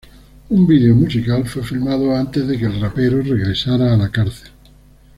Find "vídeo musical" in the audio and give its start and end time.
0.65-1.47